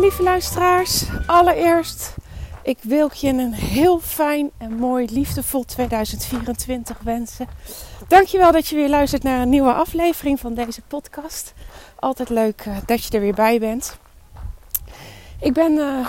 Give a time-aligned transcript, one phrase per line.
[0.00, 1.04] lieve luisteraars.
[1.26, 2.14] Allereerst,
[2.62, 7.46] ik wil je een heel fijn en mooi, liefdevol 2024 wensen.
[8.08, 11.54] Dankjewel dat je weer luistert naar een nieuwe aflevering van deze podcast.
[11.94, 13.98] Altijd leuk uh, dat je er weer bij bent.
[15.40, 16.06] Ik ben uh,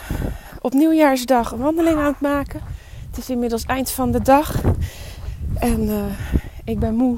[0.62, 2.62] op nieuwjaarsdag een wandeling aan het maken.
[3.10, 4.62] Het is inmiddels eind van de dag.
[5.60, 6.04] En uh,
[6.64, 7.18] ik ben moe.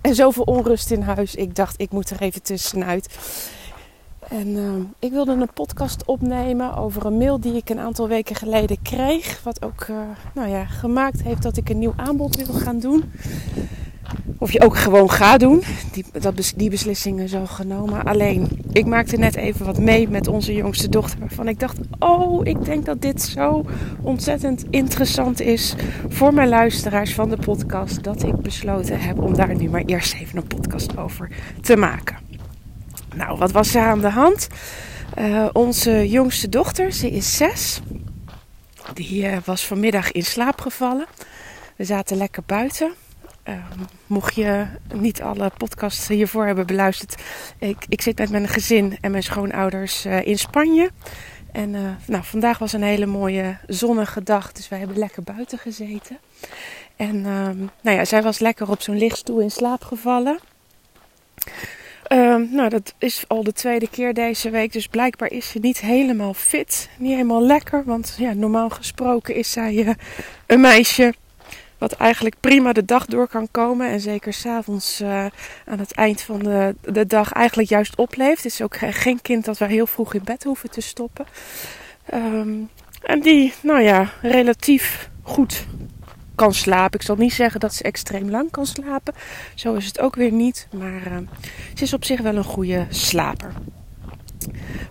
[0.00, 1.34] En zoveel onrust in huis.
[1.34, 3.08] Ik dacht, ik moet er even tussenuit.
[4.32, 8.36] En uh, ik wilde een podcast opnemen over een mail die ik een aantal weken
[8.36, 9.42] geleden kreeg.
[9.42, 9.96] Wat ook uh,
[10.34, 13.04] nou ja, gemaakt heeft dat ik een nieuw aanbod wil gaan doen.
[14.38, 15.62] Of je ook gewoon gaat doen.
[15.92, 18.04] Die, dat, die beslissingen zo genomen.
[18.04, 21.18] Alleen, ik maakte net even wat mee met onze jongste dochter.
[21.18, 23.64] Waarvan ik dacht, oh, ik denk dat dit zo
[24.02, 25.74] ontzettend interessant is
[26.08, 28.02] voor mijn luisteraars van de podcast.
[28.02, 31.28] Dat ik besloten heb om daar nu maar eerst even een podcast over
[31.60, 32.31] te maken.
[33.14, 34.48] Nou, wat was er aan de hand?
[35.18, 37.80] Uh, onze jongste dochter, ze is zes.
[38.94, 41.06] Die uh, was vanmiddag in slaap gevallen.
[41.76, 42.92] We zaten lekker buiten.
[43.48, 43.54] Uh,
[44.06, 47.22] mocht je niet alle podcasts hiervoor hebben beluisterd.
[47.58, 50.90] Ik, ik zit met mijn gezin en mijn schoonouders in Spanje.
[51.52, 51.70] En
[52.06, 54.52] nou, vandaag was een hele mooie zonnige dag.
[54.52, 56.18] Dus wij hebben lekker buiten gezeten.
[56.96, 57.20] En
[57.80, 60.38] nou ja, zij was lekker op zo'n lichtstoel in slaap gevallen.
[62.12, 64.72] Um, nou, dat is al de tweede keer deze week.
[64.72, 66.88] Dus blijkbaar is ze niet helemaal fit.
[66.98, 67.82] Niet helemaal lekker.
[67.84, 69.90] Want ja, normaal gesproken is zij uh,
[70.46, 71.14] een meisje
[71.78, 73.88] wat eigenlijk prima de dag door kan komen.
[73.90, 75.26] En zeker s'avonds uh,
[75.64, 78.42] aan het eind van de, de dag eigenlijk juist opleeft.
[78.42, 81.26] Het is ook geen kind dat we heel vroeg in bed hoeven te stoppen.
[82.14, 82.68] Um,
[83.02, 85.66] en die, nou ja, relatief goed
[86.42, 87.00] kan slapen.
[87.00, 89.14] Ik zal niet zeggen dat ze extreem lang kan slapen.
[89.54, 90.68] Zo is het ook weer niet.
[90.72, 91.16] Maar uh,
[91.74, 93.52] ze is op zich wel een goede slaper.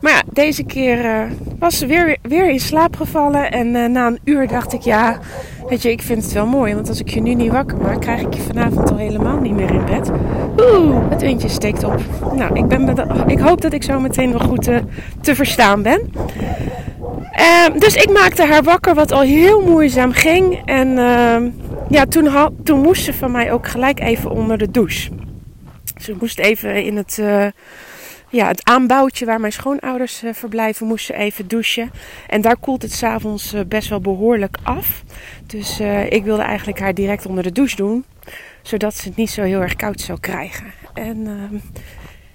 [0.01, 3.51] Maar ja, deze keer uh, was ze weer, weer in slaap gevallen.
[3.51, 5.19] En uh, na een uur dacht ik, ja,
[5.67, 6.73] weet je, ik vind het wel mooi.
[6.73, 9.53] Want als ik je nu niet wakker maak, krijg ik je vanavond al helemaal niet
[9.53, 10.11] meer in bed.
[10.57, 11.99] Oeh, het windje steekt op.
[12.35, 14.69] Nou, ik, ben, ik hoop dat ik zo meteen wel goed
[15.21, 16.11] te verstaan ben.
[17.41, 20.61] Uh, dus ik maakte haar wakker, wat al heel moeizaam ging.
[20.65, 21.51] En uh,
[21.89, 22.29] ja, toen,
[22.63, 25.09] toen moest ze van mij ook gelijk even onder de douche.
[26.01, 27.45] Ze moest even in het, uh,
[28.29, 31.91] ja, het aanbouwtje waar mijn schoonouders uh, verblijven, moest ze even douchen.
[32.27, 35.03] En daar koelt het s'avonds uh, best wel behoorlijk af.
[35.45, 35.79] Dus
[36.09, 38.05] ik wilde eigenlijk haar direct onder de douche doen.
[38.61, 40.65] Zodat ze het niet zo heel erg koud zou krijgen.
[40.93, 41.55] En ehm,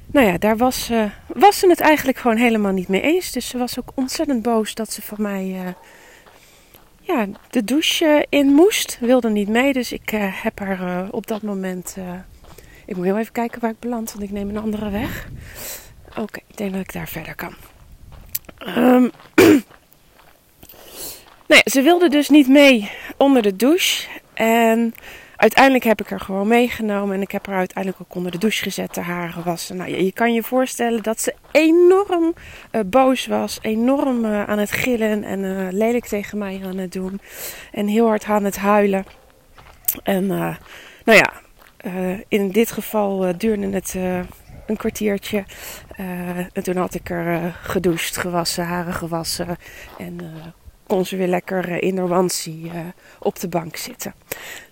[0.07, 3.33] nou ja, daar was, uh, was ze het eigenlijk gewoon helemaal niet mee eens.
[3.33, 5.69] Dus ze was ook ontzettend boos dat ze van mij uh,
[7.01, 8.99] ja, de douche in moest.
[9.01, 10.11] Wilde niet mee, dus ik
[10.43, 11.97] heb haar op dat moment...
[12.87, 15.29] ik moet heel even kijken waar ik beland, want ik neem een andere weg.
[16.17, 17.55] Oké, ik denk dat ik daar verder kan.
[18.67, 19.11] Um,
[21.49, 24.09] nou ja, ze wilde dus niet mee onder de douche.
[24.35, 24.95] En
[25.37, 28.63] uiteindelijk heb ik haar gewoon meegenomen en ik heb haar uiteindelijk ook onder de douche
[28.63, 29.77] gezet, de haren gewassen.
[29.77, 32.35] Nou, je, je kan je voorstellen dat ze enorm
[32.73, 36.93] uh, boos was, enorm uh, aan het gillen en uh, lelijk tegen mij aan het
[36.93, 37.21] doen
[37.73, 39.05] en heel hard aan het huilen.
[40.03, 40.59] En nou
[41.05, 41.33] ja,
[42.29, 43.95] in dit geval duurde het
[44.67, 45.45] een kwartiertje.
[46.53, 49.57] en toen had ik er gedoucht, gewassen, haren gewassen
[49.99, 50.21] en
[50.87, 54.15] kon ze weer lekker in haar op de bank zitten.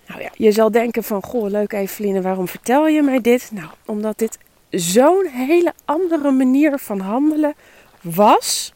[0.07, 3.49] Nou ja, je zal denken van, goh, leuk Eveline, waarom vertel je mij dit?
[3.53, 4.37] Nou, omdat dit
[4.69, 7.53] zo'n hele andere manier van handelen
[8.01, 8.73] was,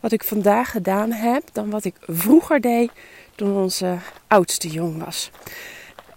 [0.00, 2.90] wat ik vandaag gedaan heb, dan wat ik vroeger deed
[3.34, 3.96] toen onze
[4.26, 5.30] oudste jong was.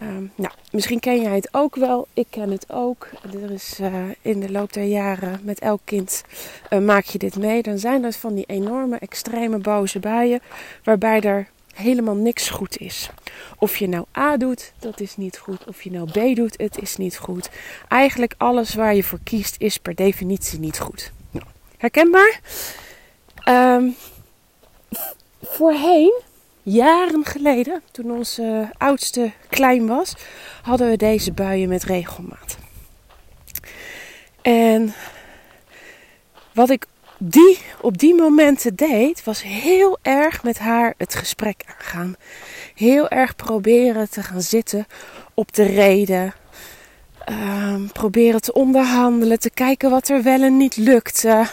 [0.01, 2.07] Um, nou, misschien ken jij het ook wel.
[2.13, 3.07] Ik ken het ook.
[3.33, 6.23] Er is uh, in de loop der jaren met elk kind
[6.69, 7.61] uh, maak je dit mee.
[7.61, 10.39] Dan zijn dat van die enorme, extreme boze buien.
[10.83, 13.09] Waarbij er helemaal niks goed is.
[13.57, 15.67] Of je nou A doet, dat is niet goed.
[15.67, 17.49] Of je nou B doet, het is niet goed.
[17.87, 21.11] Eigenlijk alles waar je voor kiest is per definitie niet goed.
[21.77, 22.39] Herkenbaar?
[23.49, 23.95] Um,
[25.41, 26.21] voorheen,
[26.63, 30.13] jaren geleden, toen onze oudste klein was,
[30.61, 32.57] hadden we deze buien met regelmaat.
[34.41, 34.93] En
[36.53, 36.85] wat ik
[37.23, 42.15] die op die momenten deed, was heel erg met haar het gesprek aangaan.
[42.75, 44.87] Heel erg proberen te gaan zitten
[45.33, 46.33] op de reden.
[47.29, 51.45] Um, proberen te onderhandelen, te kijken wat er wel en niet lukte.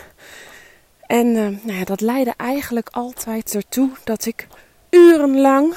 [1.06, 4.46] En uh, nou ja, dat leidde eigenlijk altijd ertoe dat ik
[4.90, 5.74] urenlang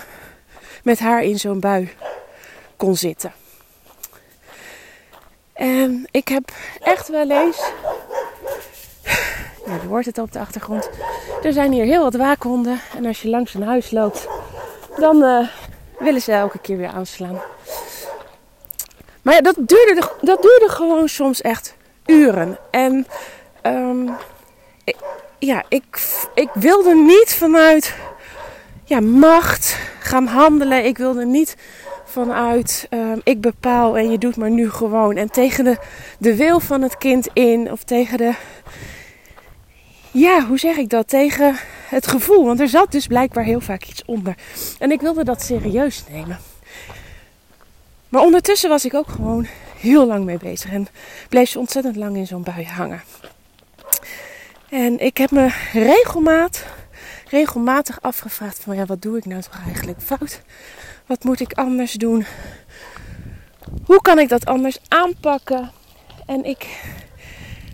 [0.84, 1.90] met haar in zo'n bui
[2.78, 3.34] kon zitten.
[5.54, 7.72] En ik heb echt wel eens
[9.72, 10.90] Nou, je hoort het op de achtergrond.
[11.44, 12.80] Er zijn hier heel wat waakhonden.
[12.98, 14.28] En als je langs een huis loopt,
[14.98, 15.48] dan uh,
[16.00, 17.42] willen ze elke keer weer aanslaan.
[19.22, 21.76] Maar ja, dat duurde, dat duurde gewoon soms echt
[22.06, 22.58] uren.
[22.72, 23.08] En
[23.64, 24.16] um,
[24.84, 24.96] ik,
[25.40, 25.84] ja, ik,
[26.34, 27.96] ik wilde niet vanuit
[28.84, 30.86] ja, macht gaan handelen.
[30.86, 31.56] Ik wilde niet
[32.06, 35.16] vanuit um, ik bepaal en je doet maar nu gewoon.
[35.16, 35.78] En tegen de,
[36.18, 37.72] de wil van het kind in.
[37.72, 38.34] Of tegen de.
[40.12, 41.08] Ja, hoe zeg ik dat?
[41.08, 41.56] Tegen
[41.90, 42.46] het gevoel.
[42.46, 44.36] Want er zat dus blijkbaar heel vaak iets onder.
[44.80, 46.40] En ik wilde dat serieus nemen.
[48.10, 49.48] Maar ondertussen was ik ook gewoon
[49.78, 50.72] heel lang mee bezig.
[50.72, 50.88] En
[51.30, 53.04] bleef ze ontzettend lang in zo'n bui hangen.
[54.70, 56.66] En ik heb me regelmaat,
[57.30, 60.42] regelmatig afgevraagd van ja, wat doe ik nou toch eigenlijk fout?
[61.06, 62.26] Wat moet ik anders doen?
[63.86, 65.72] Hoe kan ik dat anders aanpakken?
[66.26, 66.68] En ik,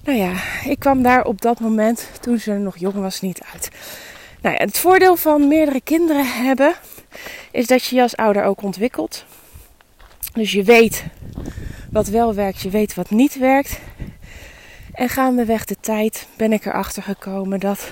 [0.08, 0.34] nou ja,
[0.64, 3.70] ik kwam daar op dat moment, toen ze nog jong was, niet uit.
[4.42, 6.74] Nou het voordeel van meerdere kinderen hebben,
[7.52, 9.26] is dat je je als ouder ook ontwikkelt.
[10.34, 11.04] Dus je weet
[11.92, 13.80] wat wel werkt, je weet wat niet werkt.
[14.94, 17.92] En gaandeweg de tijd ben ik erachter gekomen dat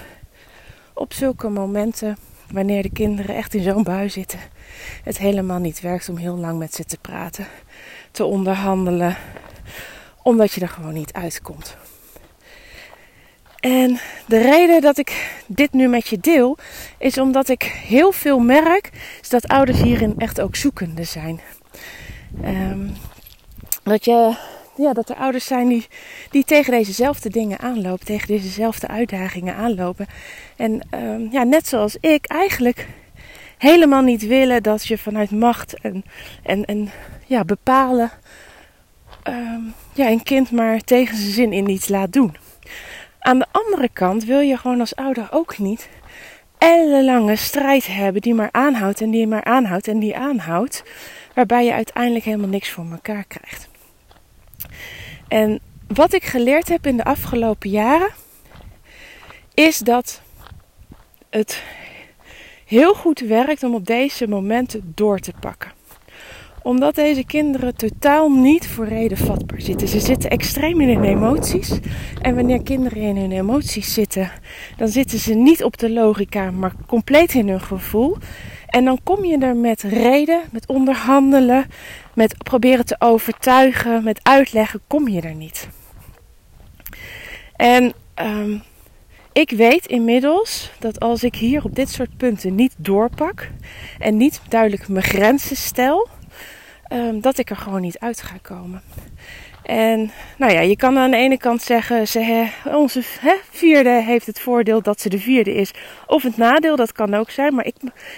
[0.94, 2.18] op zulke momenten,
[2.52, 4.40] wanneer de kinderen echt in zo'n bui zitten,
[5.04, 7.48] het helemaal niet werkt om heel lang met ze te praten,
[8.12, 9.18] te onderhandelen,
[10.24, 11.78] omdat je er gewoon niet uitkomt.
[13.66, 16.58] En de reden dat ik dit nu met je deel,
[16.98, 18.90] is omdat ik heel veel merk
[19.30, 21.40] dat ouders hierin echt ook zoekende zijn.
[22.44, 22.94] Um,
[23.84, 24.36] dat, je,
[24.76, 25.88] ja, dat er ouders zijn die,
[26.30, 30.08] die tegen dezezelfde dingen aanlopen, tegen dezezelfde uitdagingen aanlopen.
[30.56, 32.88] En um, ja, net zoals ik eigenlijk
[33.58, 36.04] helemaal niet willen dat je vanuit macht en,
[36.44, 36.90] en, en
[37.26, 38.12] ja, bepalen
[39.24, 42.36] um, ja, een kind maar tegen zijn zin in iets laat doen.
[43.26, 45.90] Aan de andere kant wil je gewoon als ouder ook niet
[46.58, 50.84] ellenlange strijd hebben die maar aanhoudt en die maar aanhoudt en die aanhoudt,
[51.34, 53.70] waarbij je uiteindelijk helemaal niks voor elkaar krijgt.
[55.28, 58.14] En wat ik geleerd heb in de afgelopen jaren,
[59.54, 60.22] is dat
[61.30, 61.64] het
[62.66, 65.72] heel goed werkt om op deze momenten door te pakken
[66.66, 69.88] omdat deze kinderen totaal niet voor reden vatbaar zitten.
[69.88, 71.80] Ze zitten extreem in hun emoties.
[72.22, 74.32] En wanneer kinderen in hun emoties zitten,
[74.78, 78.18] dan zitten ze niet op de logica, maar compleet in hun gevoel.
[78.68, 81.66] En dan kom je er met reden, met onderhandelen,
[82.14, 85.68] met proberen te overtuigen, met uitleggen, kom je er niet.
[87.56, 88.64] En um,
[89.34, 93.50] ik weet inmiddels dat als ik hier op dit soort punten niet doorpak
[94.00, 96.08] en niet duidelijk mijn grenzen stel,
[96.90, 98.82] um, dat ik er gewoon niet uit ga komen.
[99.64, 103.02] En nou ja, je kan aan de ene kant zeggen, ze, onze
[103.52, 105.72] vierde heeft het voordeel dat ze de vierde is.
[106.08, 107.56] Of het nadeel, dat kan ook zijn.
[107.56, 107.76] Maar ik,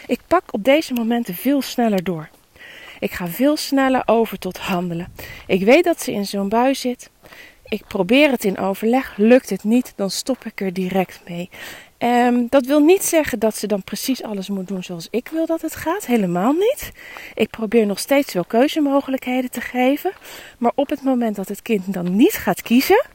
[0.08, 2.30] ik pak op deze momenten veel sneller door.
[3.00, 5.14] Ik ga veel sneller over tot handelen.
[5.48, 7.10] Ik weet dat ze in zo'n bui zit.
[7.64, 9.14] Ik probeer het in overleg.
[9.18, 11.50] Lukt het niet, dan stop ik er direct mee.
[12.00, 15.46] Um, dat wil niet zeggen dat ze dan precies alles moet doen zoals ik wil
[15.46, 16.06] dat het gaat.
[16.06, 16.92] Helemaal niet.
[17.34, 20.12] Ik probeer nog steeds wel keuzemogelijkheden te geven.
[20.58, 23.06] Maar op het moment dat het kind dan niet gaat kiezen,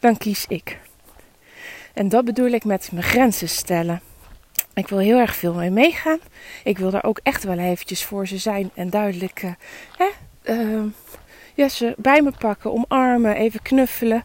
[0.00, 0.78] dan kies ik.
[1.92, 4.00] En dat bedoel ik met mijn grenzen stellen.
[4.74, 6.18] Ik wil heel erg veel mee meegaan.
[6.64, 9.50] Ik wil daar ook echt wel eventjes voor ze zijn en duidelijk uh,
[9.96, 10.08] hè,
[10.54, 10.82] uh,
[11.54, 14.24] ja, ze bij me pakken, omarmen, even knuffelen.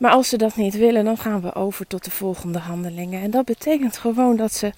[0.00, 3.22] Maar als ze dat niet willen, dan gaan we over tot de volgende handelingen.
[3.22, 4.72] En dat betekent gewoon dat ze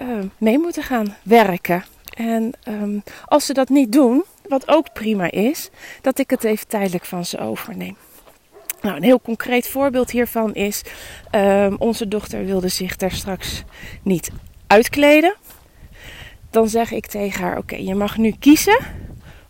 [0.00, 0.06] uh,
[0.38, 1.84] mee moeten gaan werken.
[2.16, 5.70] En um, als ze dat niet doen, wat ook prima is,
[6.00, 7.96] dat ik het even tijdelijk van ze overneem.
[8.80, 10.82] Nou, een heel concreet voorbeeld hiervan is:
[11.34, 13.62] um, onze dochter wilde zich daar straks
[14.02, 14.30] niet
[14.66, 15.36] uitkleden.
[16.50, 18.78] Dan zeg ik tegen haar: Oké, je mag nu kiezen.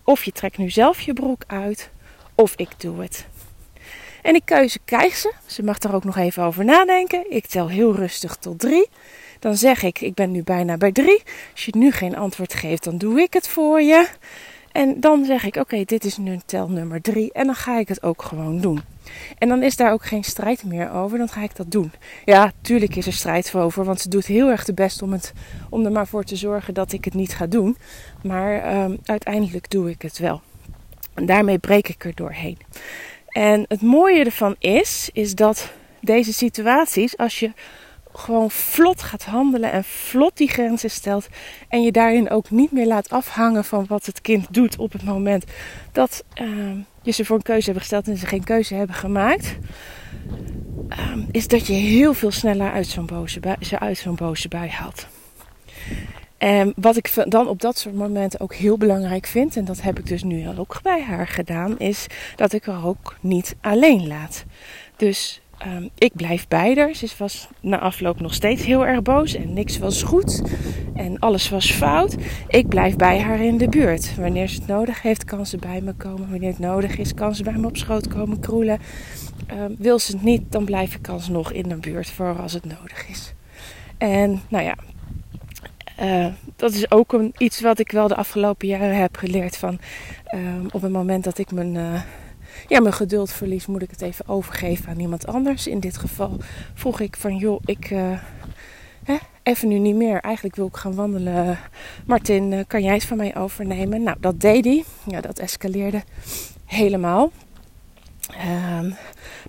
[0.04, 1.90] Of je trekt nu zelf je broek uit,
[2.34, 3.26] of ik doe het.
[4.22, 5.32] En die keuze krijgt ze.
[5.46, 7.30] Ze mag er ook nog even over nadenken.
[7.30, 8.88] Ik tel heel rustig tot drie.
[9.38, 11.22] Dan zeg ik, ik ben nu bijna bij drie.
[11.52, 14.08] Als je nu geen antwoord geeft, dan doe ik het voor je.
[14.72, 17.32] En dan zeg ik, oké, dit is nu tel nummer drie.
[17.32, 18.82] En dan ga ik het ook gewoon doen.
[19.38, 21.18] En dan is daar ook geen strijd meer over.
[21.18, 21.92] Dan ga ik dat doen.
[22.24, 23.84] Ja, tuurlijk is er strijd over.
[23.84, 25.32] Want ze doet heel erg de best om, het,
[25.70, 27.76] om er maar voor te zorgen dat ik het niet ga doen.
[28.22, 30.40] Maar um, uiteindelijk doe ik het wel.
[31.14, 32.58] En daarmee breek ik er doorheen.
[33.38, 37.52] En het mooie ervan is, is dat deze situaties, als je
[38.12, 41.28] gewoon vlot gaat handelen en vlot die grenzen stelt
[41.68, 45.02] en je daarin ook niet meer laat afhangen van wat het kind doet op het
[45.02, 45.44] moment
[45.92, 46.48] dat uh,
[47.02, 49.58] je ze voor een keuze hebt gesteld en ze geen keuze hebben gemaakt,
[50.88, 54.68] ehm, is dat je heel veel sneller uit zo'n boze, bui, uit zo'n boze bui
[54.68, 55.06] haalt.
[56.38, 59.98] En wat ik dan op dat soort momenten ook heel belangrijk vind, en dat heb
[59.98, 64.44] ik dus nu ook bij haar gedaan, is dat ik haar ook niet alleen laat.
[64.96, 66.94] Dus um, ik blijf bij haar.
[66.94, 70.42] Ze was na afloop nog steeds heel erg boos en niks was goed
[70.94, 72.16] en alles was fout.
[72.48, 74.16] Ik blijf bij haar in de buurt.
[74.16, 76.30] Wanneer ze het nodig heeft, kan ze bij me komen.
[76.30, 78.78] Wanneer het nodig is, kan ze bij me op schoot komen kroelen.
[79.52, 82.64] Um, wil ze het niet, dan blijf ik alsnog in de buurt voor als het
[82.64, 83.34] nodig is.
[83.98, 84.74] En nou ja,
[86.00, 86.26] uh,
[86.56, 89.56] dat is ook een, iets wat ik wel de afgelopen jaren heb geleerd.
[89.56, 89.78] Van
[90.34, 92.02] um, op het moment dat ik mijn, uh,
[92.68, 95.66] ja, mijn geduld verlies, moet ik het even overgeven aan iemand anders.
[95.66, 96.36] In dit geval
[96.74, 98.18] vroeg ik van joh, ik uh,
[99.04, 100.20] hè, even nu niet meer.
[100.20, 101.58] Eigenlijk wil ik gaan wandelen.
[102.06, 104.02] Martin, kan jij het van mij overnemen?
[104.02, 104.84] Nou, dat deed hij.
[105.06, 106.02] Ja, dat escaleerde
[106.64, 107.30] helemaal.
[108.80, 108.94] Um,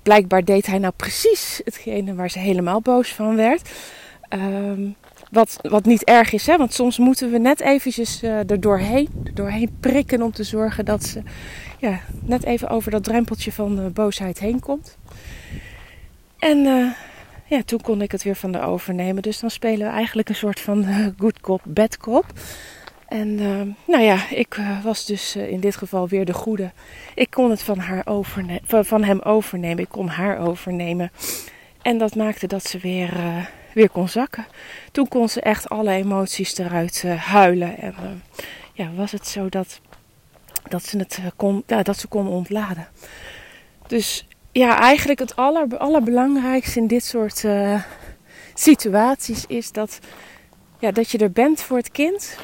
[0.04, 3.70] blijkbaar deed hij nou precies hetgene waar ze helemaal boos van werd.
[4.30, 4.96] Um,
[5.30, 6.58] wat, wat niet erg is, hè?
[6.58, 11.04] want soms moeten we net eventjes uh, er doorheen, doorheen prikken om te zorgen dat
[11.04, 11.22] ze
[11.78, 14.98] ja, net even over dat drempeltje van boosheid heen komt.
[16.40, 16.92] En uh,
[17.46, 19.22] ja, toen kon ik het weer van de overnemen.
[19.22, 20.86] Dus dan spelen we eigenlijk een soort van
[21.18, 22.26] good cop, bad cop.
[23.08, 23.36] En
[23.86, 26.72] nou ja, ik was dus in dit geval weer de goede.
[27.16, 29.84] Ik kon het van, haar overne van, van hem overnemen.
[29.84, 31.12] Ik kon haar overnemen.
[31.82, 33.12] En dat maakte dat ze weer
[33.80, 34.46] weer kon zakken.
[34.92, 37.78] Toen kon ze echt alle emoties eruit uh, huilen.
[37.78, 38.10] En uh,
[38.74, 39.80] ja, was het zo dat,
[40.68, 42.88] dat, ze het uh, kon, ja, dat ze kon ontladen.
[43.88, 47.46] Dus ja, eigenlijk het aller, allerbelangrijkste in dit soort
[48.54, 50.00] situaties is dat,
[50.80, 52.38] ja, dat je er bent voor het kind.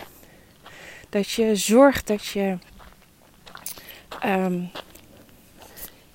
[1.10, 2.58] Dat je zorgt dat je.
[4.26, 4.70] Um,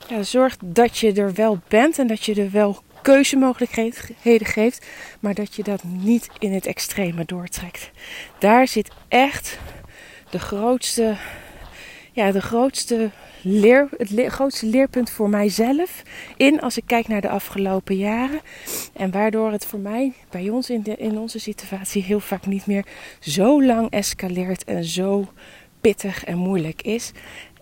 [0.08, 4.86] ja, zorgt dat je er wel bent en dat je er wel keuzemogelijkheden geeft,
[5.20, 7.90] maar dat je dat niet in het extreme doortrekt.
[8.38, 9.58] Daar zit echt
[10.30, 11.16] de grootste,
[12.12, 13.10] ja, de grootste
[13.42, 16.02] leer, het grootste leerpunt voor mijzelf
[16.36, 18.40] in als ik kijk naar de afgelopen jaren.
[18.92, 22.66] En waardoor het voor mij bij ons in, de, in onze situatie heel vaak niet
[22.66, 22.84] meer
[23.20, 25.28] zo lang escaleert en zo
[25.80, 27.12] pittig en moeilijk is.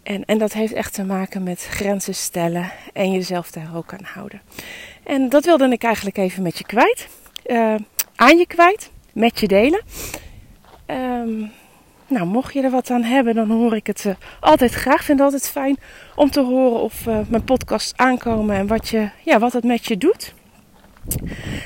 [0.08, 4.04] En, en dat heeft echt te maken met grenzen stellen en jezelf daar ook aan
[4.04, 4.40] houden.
[5.02, 7.08] En dat wilde ik eigenlijk even met je kwijt.
[7.46, 7.74] Uh,
[8.14, 8.90] aan je kwijt.
[9.12, 9.82] Met je delen.
[10.86, 11.50] Um,
[12.06, 14.98] nou, mocht je er wat aan hebben, dan hoor ik het uh, altijd graag.
[14.98, 15.76] Ik vind het altijd fijn
[16.14, 19.86] om te horen of uh, mijn podcasts aankomen en wat, je, ja, wat het met
[19.86, 20.34] je doet.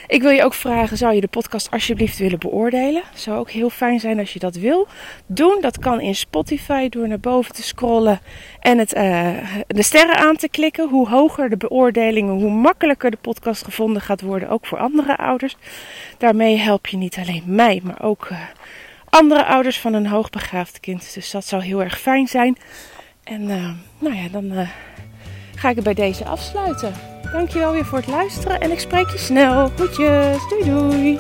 [0.07, 3.03] Ik wil je ook vragen, zou je de podcast alsjeblieft willen beoordelen?
[3.15, 4.87] Zou ook heel fijn zijn als je dat wil
[5.27, 5.59] doen.
[5.61, 8.21] Dat kan in Spotify door naar boven te scrollen
[8.61, 9.31] en het, uh,
[9.67, 10.89] de sterren aan te klikken.
[10.89, 15.57] Hoe hoger de beoordelingen, hoe makkelijker de podcast gevonden gaat worden, ook voor andere ouders.
[16.19, 18.39] Daarmee help je niet alleen mij, maar ook uh,
[19.09, 21.15] andere ouders van een hoogbegaafd kind.
[21.15, 22.57] Dus dat zou heel erg fijn zijn.
[23.25, 24.67] En uh, nou ja, dan
[25.55, 27.12] ga ik het bij deze afsluiten.
[27.33, 29.71] Dankjewel weer voor het luisteren en ik spreek je snel.
[29.79, 31.19] Goedjes, doei doei.